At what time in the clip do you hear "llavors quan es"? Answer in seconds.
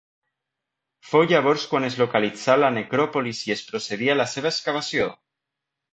1.31-1.99